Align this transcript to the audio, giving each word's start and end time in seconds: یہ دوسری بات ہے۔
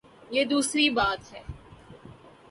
یہ 0.31 0.43
دوسری 0.45 0.89
بات 0.89 1.33
ہے۔ 1.33 1.41